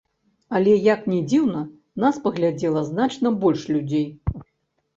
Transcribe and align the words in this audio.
Але, 0.59 0.71
як 0.93 1.01
ні 1.11 1.19
дзіўна, 1.33 1.61
нас 2.05 2.15
паглядзела 2.25 2.85
значна 2.91 3.35
больш 3.47 3.69
людзей. 3.77 4.07